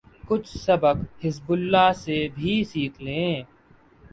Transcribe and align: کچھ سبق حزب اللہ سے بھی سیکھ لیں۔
کچھ 0.27 0.49
سبق 0.57 0.97
حزب 1.23 1.51
اللہ 1.51 1.91
سے 1.95 2.17
بھی 2.35 2.53
سیکھ 2.71 3.01
لیں۔ 3.01 3.35